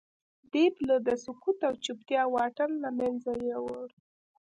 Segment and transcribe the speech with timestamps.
[0.51, 3.87] دې پله د سکوت او چوپتیا واټن له منځه یووړ